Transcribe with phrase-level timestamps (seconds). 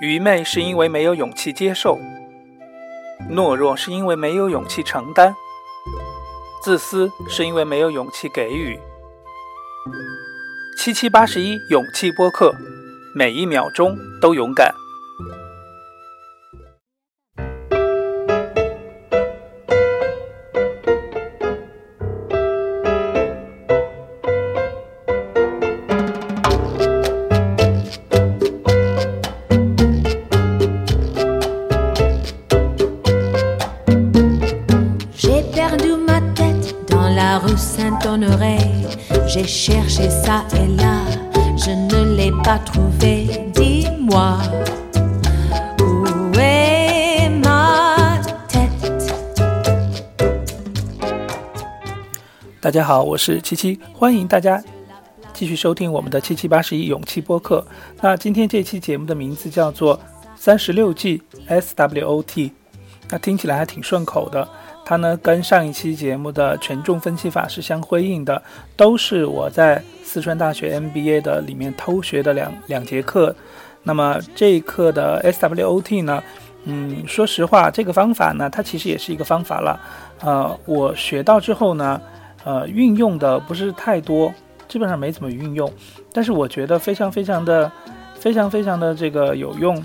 [0.00, 1.98] 愚昧是因为没有勇气接受，
[3.30, 5.34] 懦弱是因为没有勇气承担，
[6.62, 8.78] 自私是因为没有勇气给予。
[10.78, 12.54] 七七八十一，勇气播客，
[13.14, 14.74] 每一秒钟都勇敢。
[38.10, 38.58] honorei，
[39.08, 39.78] 我知你。
[41.20, 42.30] 我知你
[52.60, 54.60] 大家好，我是七七，欢迎大家
[55.32, 57.64] 继续收听我们的七七八十一勇气播客。
[58.00, 59.98] 那今天这期节目的名字叫做
[60.34, 62.50] 三十六计 SWOT，
[63.08, 64.48] 那听起来还挺顺口的。
[64.90, 68.42] 它呢跟上一期节目的权重分析法是相辉映的，
[68.76, 73.32] 都是我在四川大学 MBA 的里面偷学的两两节课。
[73.84, 76.20] 那么这一课的 SWOT 呢，
[76.64, 79.80] 嗯，说实话，这个方法呢，它其实也是一个方法了。
[80.22, 82.00] 呃，我学到之后呢。
[82.42, 84.32] 呃，运用的不是太多，
[84.66, 85.70] 基本上没怎么运用，
[86.10, 87.70] 但是我觉得非常非常的、
[88.14, 89.84] 非常非常的这个有用，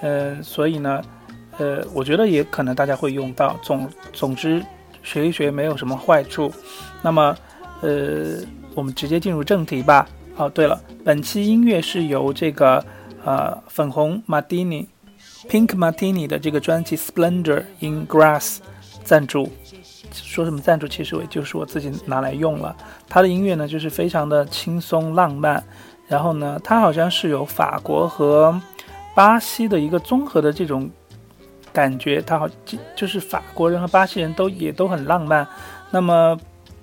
[0.00, 1.00] 呃，所以呢，
[1.58, 3.56] 呃，我觉得也可能大家会用到。
[3.62, 4.64] 总总之，
[5.02, 6.52] 学一学没有什么坏处。
[7.02, 7.36] 那么，
[7.80, 8.38] 呃，
[8.74, 10.08] 我们直接进入正题吧。
[10.36, 12.84] 哦，对了，本期音乐是由这个
[13.24, 14.88] 呃粉红马蒂尼
[15.48, 18.56] （Pink Martini） 的这个专辑《Splendor in Grass》
[19.04, 19.48] 赞助。
[20.12, 22.74] 说什么赞助，其实我就是我自己拿来用了。
[23.08, 25.62] 他的音乐呢，就是非常的轻松浪漫。
[26.06, 28.60] 然后呢，他好像是有法国和
[29.14, 30.90] 巴西的一个综合的这种
[31.74, 32.22] 感觉。
[32.22, 32.48] 他好
[32.96, 35.46] 就是法国人和巴西人都也都很浪漫。
[35.90, 36.38] 那么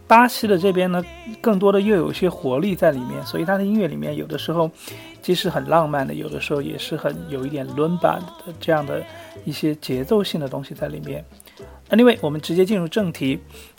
[0.06, 1.04] 巴西的这边呢，
[1.42, 3.26] 更多的又有一些活力在里面。
[3.26, 4.70] 所以他的音乐里面有的时候
[5.22, 9.02] 既是很浪漫的，有的时候也是很有一点伦巴的这样的
[9.46, 11.24] 一些节奏性的东西在里面。
[11.90, 13.38] Anyway，我们直接进入正题。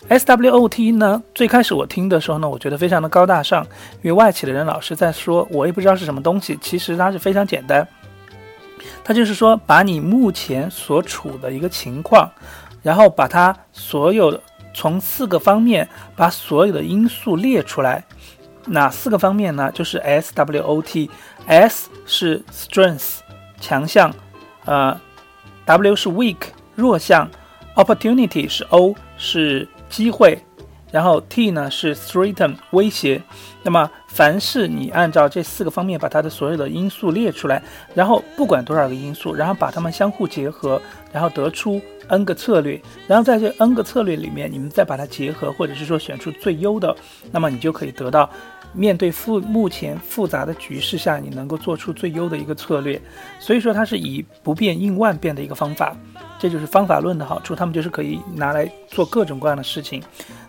[0.09, 3.65] SWOT 呢，最开始我听的时候呢，我觉得非常的高大上，
[4.03, 6.59] 因为外企的人老是在说，我也不知道是什么东西。
[6.61, 7.89] 其实它是非常简单，
[9.05, 12.31] 它就是说，把你目前所处的一个情况，
[12.83, 14.41] 然后把它所有的
[14.75, 18.05] 从四个方面把所有的因素列出来。
[18.67, 19.71] 哪四个方面呢？
[19.73, 23.19] 就是 SWOT，S 是 strength
[23.61, 24.15] 强项，
[24.65, 25.01] 呃
[25.65, 26.37] ，W 是 weak
[26.75, 27.29] 弱项。
[27.75, 30.45] Opportunity 是 O 是机会，
[30.93, 33.21] 然后 T 呢是 threaten 威胁。
[33.65, 37.61] 那么凡是你按照这四个方面把它的所有的因素列出来，
[37.95, 41.81] 然后不管多少个因素，然后把它们相互结合，然后得出
[42.13, 46.95] N 个策略，然后在这 N 个策略里面，你们再把它结合，或者是说选出最优的，
[47.31, 48.29] 那么你就可以得到
[48.75, 53.01] 面对复目前复杂的局势下，你能够做出最优的一个策略。
[53.39, 55.97] 所以说它是以不变应万变的一个方法。
[56.39, 60.03] 这就是方法论的好处，他们就是可以拿来做各种各样的事情。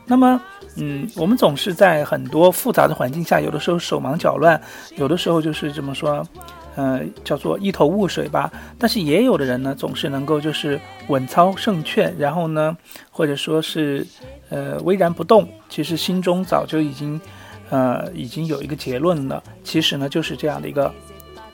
[0.05, 0.41] 那么，
[0.75, 4.59] 嗯，我们总是在很多复杂的环境下，有的时候手忙脚乱，
[4.97, 6.25] 有的时候就是怎么说，
[6.75, 8.51] 呃，叫做一头雾水吧。
[8.77, 12.75] 但是也有的人呢，总是能够就是稳操胜券，然后呢，
[13.11, 14.05] 或者说是
[14.49, 17.19] 呃巍然不动，其实心中早就已经
[17.69, 19.43] 呃已经有一个结论了。
[19.63, 20.93] 其实呢，就是这样的一个，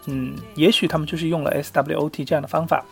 [0.06, 2.86] 嗯，也许他们就是用了 SWOT 这样的方法。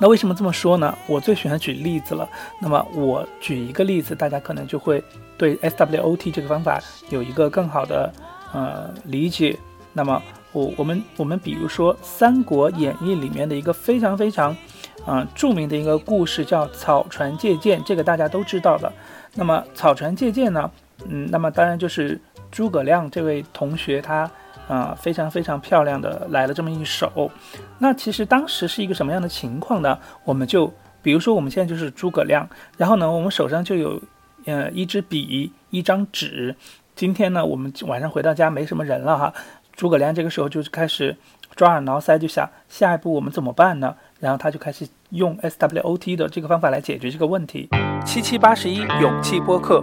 [0.00, 0.96] 那为什么这么说呢？
[1.06, 2.28] 我最喜欢举例子了。
[2.60, 5.00] 那么我举一个例子，大家可能就会
[5.38, 8.12] 对 SWOT 这个方法有一个更好的
[8.52, 9.56] 呃理解。
[9.92, 10.20] 那么
[10.52, 14.56] 我我们我们比如说《三国演义》里面的一个非常非常
[15.04, 18.92] 啊著名的一个故事叫草船借箭，这个大家都知道的。
[19.34, 20.70] 那么草船借箭呢，
[21.08, 22.20] 嗯，那么当然就是
[22.50, 24.30] 诸葛亮这位同学他。
[24.68, 27.30] 啊，非常非常漂亮的来了这么一手，
[27.78, 29.98] 那其实当时是一个什么样的情况呢？
[30.24, 30.72] 我们就
[31.02, 34.00] 比如说我们现在就是诸葛亮，然后呢，我们手上就有
[34.46, 36.54] 呃一支笔，一张纸。
[36.94, 39.34] 今天呢，我们晚上回到家没什么人了哈，
[39.74, 41.16] 诸葛亮这个时候就是开始
[41.56, 43.94] 抓耳挠腮，就想下一步我们怎么办呢？
[44.20, 47.68] 然后他就开始用 SWOT 的这个方法来解决这个问题。
[48.04, 49.82] 七七八十一勇气播客，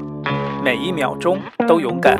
[0.64, 2.18] 每一秒钟都勇敢。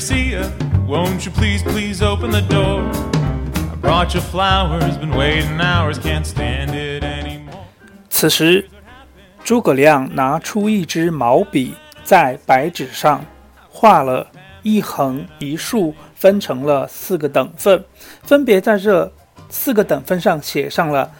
[0.00, 2.80] Won't you please, please open the door?
[3.70, 7.66] I brought you flowers, been waiting hours, can't stand it anymore.
[8.08, 8.66] 此时，
[9.44, 13.22] 诸葛亮拿出一支毛笔，在白纸上
[13.68, 14.26] 画了
[14.62, 17.84] 一横一竖，分成了四个等份，
[18.22, 19.12] 分别在这
[19.50, 21.12] 四个等份上写上了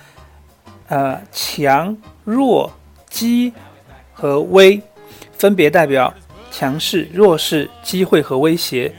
[0.88, 1.94] 呃强、
[2.24, 2.72] 弱、
[3.10, 3.52] 机
[4.14, 4.80] 和危，
[5.32, 6.14] 分别代表
[6.50, 8.92] 强势、弱势、机会和威胁。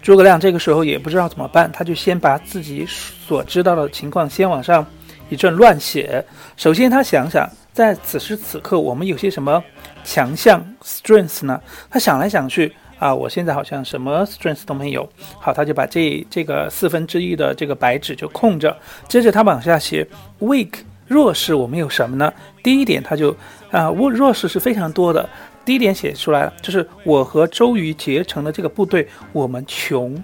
[0.00, 4.86] 诸葛亮这个时候也不知道怎么办，他就先把自己所知道的情况先往上
[5.28, 6.24] 一阵乱写。
[6.56, 9.62] 首先，他想想在此时此刻我们有些什么
[10.04, 11.60] 强项 strengths 呢？
[11.90, 15.06] 他想来想去啊，我现在好像什么 strengths 都没有。
[15.40, 18.74] 好，他就把这这个四分之一的这个白纸就空着。
[19.08, 20.06] 接着他往下写
[20.40, 20.70] weak
[21.08, 22.32] 弱势，我们有什么呢？
[22.62, 23.36] 第一点，他就
[23.72, 25.28] 啊弱弱势是非常多的。
[25.68, 30.16] 第一点写出来了，就是我和周瑜结成的这个部队，我们穷。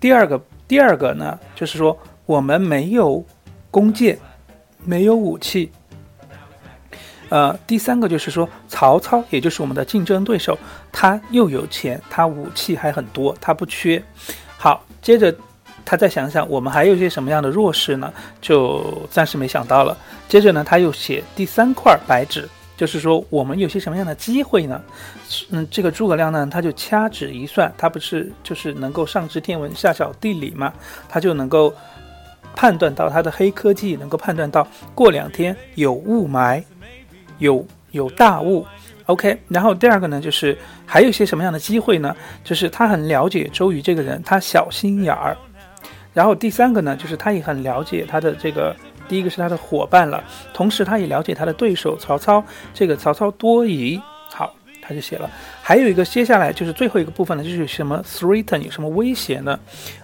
[0.00, 3.24] 第二个，第二个呢，就是说我们没有
[3.70, 4.18] 弓箭，
[4.84, 5.70] 没有武器。
[7.28, 10.58] 呃，第三个就是说曹操，也就是我们的竞争对手，
[10.90, 14.02] 他又有钱，他武器还很多，他不缺。
[14.58, 15.32] 好，接着
[15.84, 18.12] 他再想想，我们还有一些什么样的弱势呢？
[18.40, 19.96] 就暂时没想到了。
[20.28, 22.48] 接着呢，他又写第三块白纸。
[22.76, 24.82] 就是说，我们有些什么样的机会呢？
[25.50, 30.72] 嗯，这个诸葛亮呢，他就掐指一算，他不是就是能够上知天文下晓地理嘛，
[31.08, 31.72] 他就能够
[32.56, 36.62] 判断到他的黑科技，能够判断到过两天有雾霾，
[37.38, 38.66] 有有大雾。
[39.06, 42.16] OK，然后第二个呢，就是还有些什么样的机会呢？
[42.42, 45.36] 就是他很了解周瑜这个人，他小心眼儿。
[46.12, 48.74] 然后第三个呢，就是他也很了解他的这个。
[49.08, 50.22] 第一个是他的伙伴了，
[50.52, 52.42] 同时他也了解他的对手曹操。
[52.72, 55.30] 这个曹操多疑，好，他就写了。
[55.62, 59.58] 还有一个，接下来就是最后一个部分呢，就是什么 threaten 有什么威胁呢？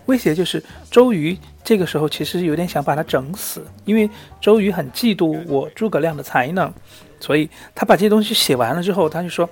[0.07, 4.09] 威胁就是周瑜这个时候其实有点想把他整死，因为
[4.41, 6.73] 周瑜很嫉妒我诸葛亮的才能，
[7.19, 9.49] 所以他把这些东西写完了之后，他就说，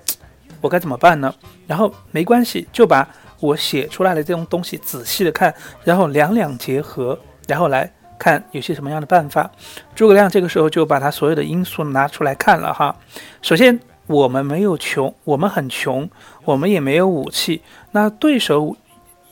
[0.60, 1.34] 我该怎么办呢？
[1.66, 3.08] 然后没关系，就把
[3.40, 5.54] 我写出来的这种东西仔细的看，
[5.84, 7.90] 然后两两结合，然后来。
[8.18, 9.50] 看有些什么样的办法，
[9.94, 12.94] 诸葛亮这个时候就把他所有的因素拿出来看了哈。
[13.40, 16.08] 首先，我们没有穷，我们很穷，
[16.44, 17.62] 我们也没有武器。
[17.92, 18.76] 那对手，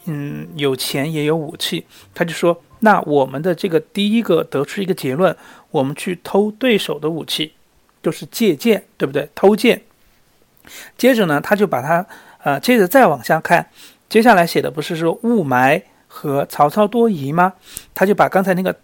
[0.04, 1.86] 嗯，有钱也有武器。
[2.14, 5.36] 他就说，那我们的这个第一个得出一个结论，
[5.70, 7.52] 我们去偷对手的武器，
[8.02, 9.28] 就是借鉴，对不对？
[9.34, 9.82] 偷剑。
[10.96, 12.06] 接着呢，他就把他，
[12.42, 13.68] 呃，接着再往下看，
[14.08, 15.82] 接下来写的不是说雾霾。
[16.16, 17.52] 和曹操多疑吗？
[17.94, 18.74] 他就把刚才那个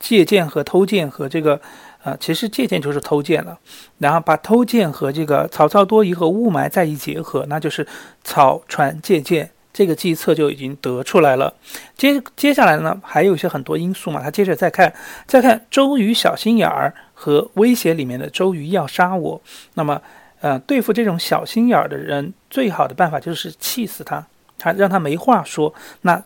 [0.00, 1.60] 借鉴和偷剑和这个，
[2.02, 3.56] 呃，其实借鉴就是偷剑了。
[3.98, 7.86] 然后把偷剑和这个曹操多疑和雾霾再一结合，那就是
[8.24, 11.54] 草船借箭，这个计策就已经得出来了。
[11.96, 14.20] 接接下来呢，还有一些很多因素嘛。
[14.20, 14.92] 他接着再看，
[15.28, 19.40] 再看周瑜小心眼儿和威胁里面的周瑜要杀我。
[19.74, 20.02] 那么，
[20.40, 24.26] 呃，对付这种小心眼儿的人，最好的办法就是气死他，
[24.58, 25.72] 他让他没话说。
[26.02, 26.20] 那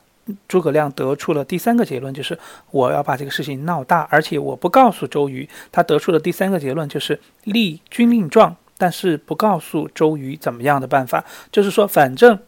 [0.47, 2.39] 诸葛亮得出了第三个结论，就是
[2.71, 5.49] 我要把这个事情闹大，而且我不告诉周瑜。
[5.73, 11.25] 他得出的第三个结论就是立军令状，但是不告诉周瑜怎么样的办法。
[11.51, 12.39] 就是说，反正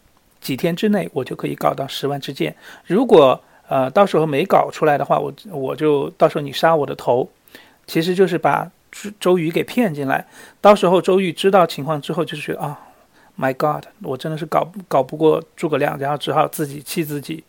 [0.41, 2.55] 几天之内我就可以搞到十万支箭。
[2.87, 7.29] 如果呃到时候没搞出来的话，我我就到时候你杀我的头。
[7.87, 10.25] 其实就是把周周瑜给骗进来。
[10.61, 12.79] 到时候周瑜知道情况之后，就是觉得啊
[13.37, 17.43] ，My God，我真的是搞搞不过诸葛亮，然后只好自己气自己。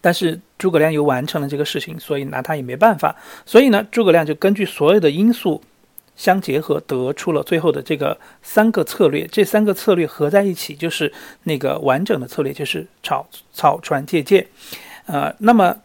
[0.00, 3.14] 但是诸葛亮又完成了这个事情，所以拿他也没办法。
[3.44, 5.62] 所以呢，诸葛亮就根据所有的因素
[6.16, 9.26] 相结合，得出了最后的这个三个策略。
[9.26, 11.12] 这三个策略合在一起，就是
[11.44, 14.46] 那个完整的策略，就是草草船借箭。
[15.06, 15.76] 呃，那么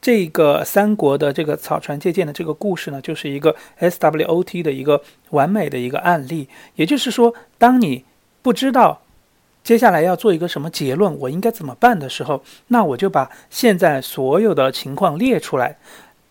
[0.00, 6.48] 这个三国的这个草船借箭的这个故事呢，就是一个 SWOT 的一个完美的一个案例。
[6.74, 8.04] 也就是说，当你
[8.42, 9.02] 不知道。
[9.66, 11.18] 接下来要做一个什么结论？
[11.18, 15.76] 我应该怎么办的时候，那我就把现在所有的情况列出来，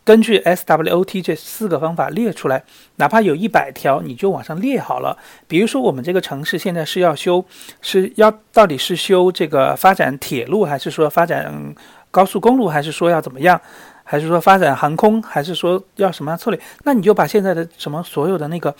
[0.06, 2.64] 根据 SWOT 这四个方法列出来，
[2.96, 5.18] 哪怕有一百条，你就往上列好了。
[5.50, 7.44] 比如说，我们这个城市现在是要修，
[7.82, 11.76] 是要到底是修这个发展铁路，还是说发展
[12.10, 13.60] 高速公路，还是说要怎么样？
[14.08, 16.60] 还是说发展航空，还是说要什么样策略？
[16.84, 18.74] 那你就把现在的什么所有的那个，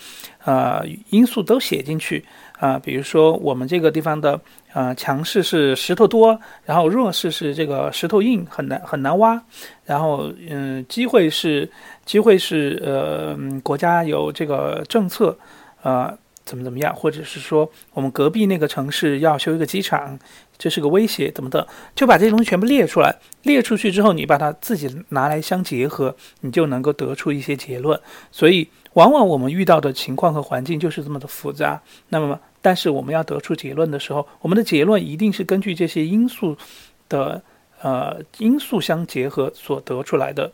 [0.44, 2.24] 呃，因素都写进去
[2.58, 2.78] 啊。
[2.78, 4.40] 比如说我们这个地方的，
[4.72, 9.42] 呃，强势是石头多，然后弱势是这个石头硬，很难很难挖。
[9.84, 11.70] 然后，嗯，机会是
[12.04, 15.38] 机会是，呃，国家有这个政策，
[15.82, 20.18] 呃，怎么怎么样，或者是说我们隔壁那个城市要修一个机场，
[20.58, 23.14] 这是个威胁，怎么的，就把这些东西全部列出来。
[23.42, 27.98] 列出去之后，你把它自己拿来相结合，你就能够得出一些结论。
[28.32, 31.80] 所以，往往我们遇到的情况和环境就是这么的复杂。
[32.08, 36.56] 那么，但是我们要得出结论的时候，我们的结论一定是根据这些因素
[37.08, 37.42] 的
[37.82, 40.50] 呃因素相结合所得出来的。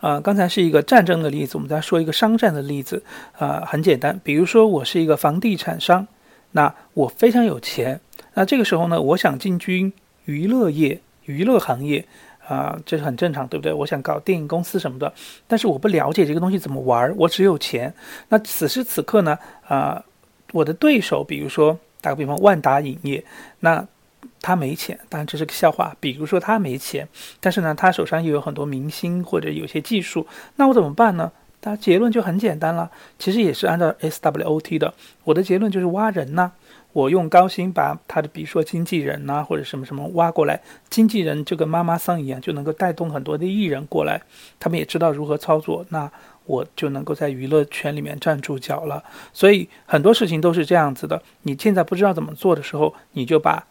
[0.00, 3.02] 呃，刚才是一个战争的例子，我们再说一个商战的例子。
[3.38, 6.06] 呃，很简单，比如说我是一个房地产商，
[6.52, 8.00] 那我非常有钱，
[8.34, 9.92] 那这个时候呢，我想进军
[10.24, 12.04] 娱乐业、娱乐行业，
[12.46, 13.72] 啊，这是很正常，对不对？
[13.72, 15.12] 我想搞电影公司什么的，
[15.46, 17.92] 但是我不了解这个东西怎么玩，我只有钱。
[18.28, 20.04] 那此时此刻呢，啊，
[20.52, 23.24] 我的对手，比如说打个比方，万达影业，
[23.60, 23.86] 那。
[24.42, 25.96] 他没钱，当然这是个笑话。
[25.98, 27.08] 比如说他没钱，
[27.40, 30.24] 但是呢，他手上又有很多明星或者有些技术，
[30.56, 31.32] 那我怎么办呢？
[31.60, 32.88] 他结论就很简单了，
[33.18, 34.92] 其实也是按照 SWOT 的。
[35.24, 36.52] 我的结论就是挖人呐，
[36.96, 44.22] 我用高薪把他的，比如说经纪人呐或者什么什么挖过来，经纪人就跟妈妈桑一样，就能够带动很多的艺人过来，
[44.58, 46.10] 他们也知道如何操作，那
[46.46, 49.04] 我就能够在娱乐圈里面站住脚了。
[49.34, 51.22] 所以很多事情都是这样子的。
[51.42, 53.66] 你现在不知道怎么做的时候，你就把。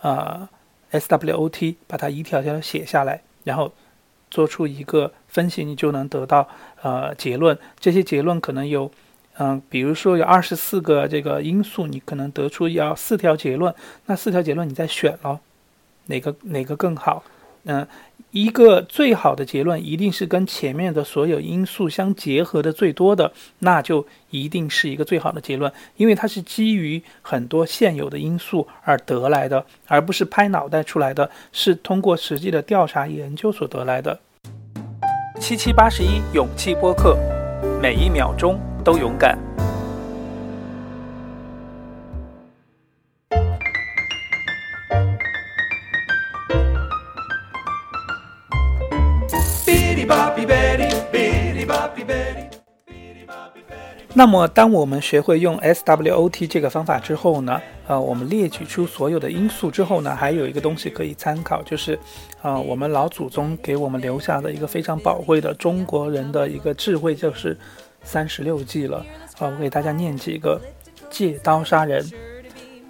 [0.00, 0.48] 呃
[0.92, 3.72] ，SWOT 把它一条条写下来，然后
[4.30, 6.46] 做出一个分析，你就能得到
[6.82, 7.58] 呃结论。
[7.80, 8.88] 这些结论可能有，
[9.38, 13.74] 嗯，比如说有二十四个这个因素，你可能得出要四条结论，
[14.06, 15.40] 那四条结论你再选了，
[16.06, 17.22] 哪个哪个更好？
[17.64, 17.86] 嗯。
[18.30, 34.20] 一个最好的结论一定是跟前面的所有因素相结合的最多的，那就一定是一个最好的结论，因为它是基于很多现有的因素而得来的，而不是拍脑袋出来的，是通过实际的调查研究所得来的。
[35.40, 37.16] 七七八十一勇气播客，
[37.80, 39.38] 每一秒钟都勇敢。
[54.14, 61.96] 那么，当我们学会用 SWOT 这个方法之后呢，呃，我们列举出所有的因素之后呢，还有一个东西可以参考，就是，
[62.40, 67.56] 呃，我们老祖宗给我们留下的一个非常宝贵的中国人的一个智慧，就是
[68.02, 68.98] 三十六计了。
[69.38, 70.60] 啊，我给大家念几个：
[71.10, 72.04] 借刀杀人，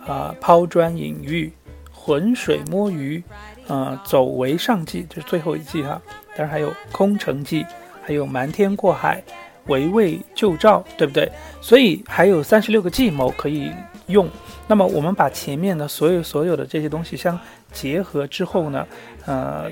[0.06, 1.52] 啊，抛砖引玉，
[1.92, 3.22] 浑水摸鱼，
[3.66, 6.00] 呃，走为上计，这是最后一计哈。
[6.36, 7.66] 当然还有空城计，
[8.02, 9.22] 还有瞒天过海。
[9.66, 11.30] 围魏救赵，对不对？
[11.60, 13.70] 所以还有三十六个计谋可以
[14.06, 14.26] 用。
[14.66, 17.38] 那么我们把前面的所有所有的这些东西相
[17.70, 18.86] 结合之后呢，
[19.26, 19.70] 呃，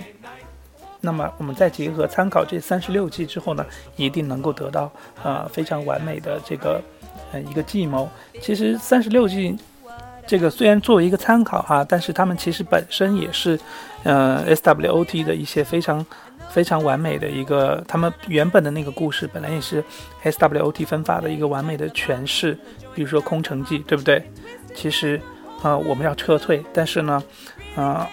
[1.01, 3.65] 那么我们再结合参考这三十六计之后呢，
[3.97, 4.91] 一定能够得到
[5.23, 6.81] 呃非常完美的这个
[7.33, 8.09] 呃一个计谋。
[8.41, 9.57] 其实三十六计
[10.27, 13.59] 这个虽然作为一个参考哈，但是他们其实本身也是
[14.03, 16.05] 呃 SWOT 的一些非常。
[16.49, 19.85] 非常完美的一个，他们原本的那个故事本来也是
[20.23, 22.57] SWOT 分法的一个完美的诠释。
[22.95, 24.23] 比如说空城计，对不对？
[24.75, 25.21] 其实，
[25.63, 27.23] 呃，我们要撤退，但是呢，
[27.75, 28.07] 呃，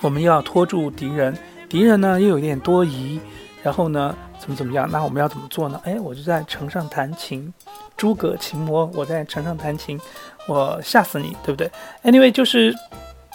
[0.00, 1.36] 我们要拖住敌人，
[1.70, 3.18] 敌人呢又有点多疑，
[3.62, 4.86] 然后呢，怎么怎么样？
[4.90, 5.80] 那我们要怎么做呢？
[5.84, 7.50] 哎，我就在城上弹琴，
[7.96, 9.98] 诸葛琴魔，我在城上弹琴，
[10.46, 11.70] 我吓死你，对不对
[12.02, 12.74] ？Anyway，就是。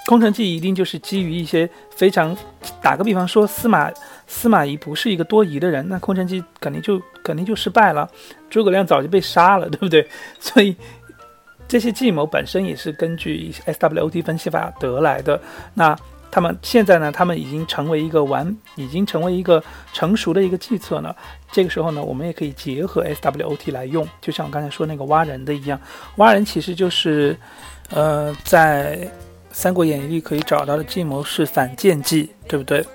[0.08, 2.38] 空城计一定就是基于一些非常，
[2.80, 3.92] 打个比方说司马
[4.28, 8.08] 司马懿不是一个多疑的人，那空城计肯定就肯定就失败了，
[8.48, 10.08] 诸葛亮早就被杀了，对不对？
[10.40, 10.76] 所以
[11.68, 15.42] 这些计谋本身也是根据 SWOT 分析法得来的。
[15.74, 15.98] 那
[16.32, 19.64] 他们现在呢，他们已经成为一个完，已经成为一个
[19.94, 21.16] 成熟的一个计策呢。
[21.52, 25.80] 这个时候呢，我们也可以结合 SWOT 来用，就像我刚才说那个挖人的一样，
[26.18, 27.38] 挖人其实就是，
[27.92, 29.10] 呃，在。
[29.58, 32.86] 《三国演义》里可以找到的计谋是反间计，对不对？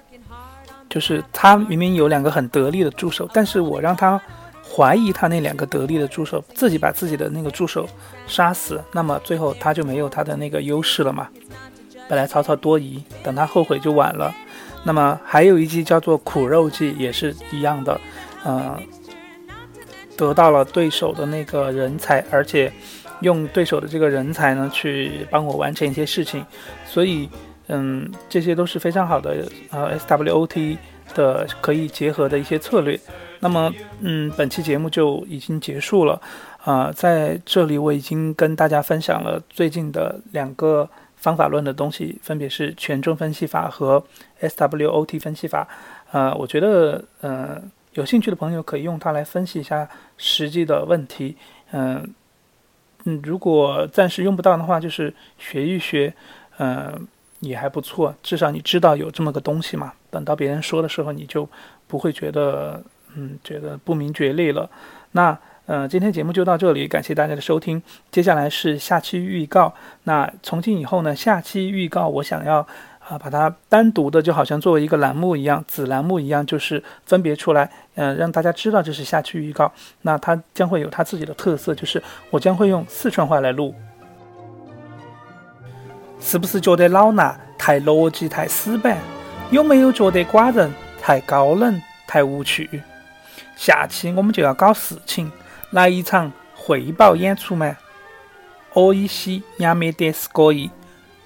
[0.90, 4.20] 就是他明明有两个很得力的助手，但是我让他
[4.62, 7.88] 怀疑他那两个得力的助手，自己把自己的那个助手
[8.26, 11.30] 杀死，那么最后他就没有他的那个优势了嘛。
[12.11, 14.35] 本来曹操多疑，等他后悔就晚了。
[14.85, 17.99] 那么还有一计叫做苦肉计，也是一样的，
[18.45, 18.79] 呃，
[20.17, 22.73] 得到了对手的那个人才，而且。
[23.21, 26.43] 用对手的这个人才呢，去帮我完成一些事情，
[26.87, 27.29] 所以，
[27.67, 30.79] 嗯，这些都是非常好的呃 SWOT
[31.14, 32.99] 的可以结合的一些策略。
[33.40, 36.19] 那么，嗯，本期节目就已经结束了，
[36.64, 40.88] 啊，在这里我已经跟大家分享了最近的两个
[41.21, 44.03] 方法论的东西，分别是权重分析法和
[44.41, 45.69] SWOT 分析法。
[46.11, 47.62] 呃，我觉得，呃，
[47.93, 51.37] 有兴趣的朋友可以用它来分析一下实际的问题，
[51.71, 52.12] 嗯。
[53.07, 56.12] 嗯，如果暂时用不到的话，就是学一学，
[56.59, 57.09] 嗯，
[57.39, 58.15] 也还不错。
[58.23, 59.95] 至少你知道有这么个东西嘛。
[60.11, 61.49] 等到别人说的时候，你就
[61.87, 62.83] 不会觉得，
[63.15, 64.69] 嗯，觉得不明觉厉了。
[65.12, 67.83] 那，嗯，今天节目就到这里，感谢大家的收听。
[68.11, 69.73] 接下来是下期预告。
[70.05, 72.67] 那从今以后呢，下期预告我想要。
[73.09, 79.73] 啊，把它单独的，就好像作为一个栏目一样，子栏目一样，就是分别出来，嗯，让大家知道这是下期预告。
[80.02, 82.00] 那它将会有它自己的特色，就是
[82.31, 83.75] 我将会用四川话来录。
[86.21, 88.97] 是不是觉得老衲太逻辑太死板？
[89.50, 90.71] 有没有觉得寡人
[91.02, 92.81] 太高冷太无趣？
[93.57, 95.33] 下期我们就要搞事情，
[95.72, 97.75] 来一场汇报演出嘛！
[98.74, 100.72] おいしいやめですごい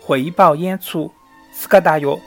[0.05, 1.11] 汇报演出。
[1.51, 2.17] 斯卡大约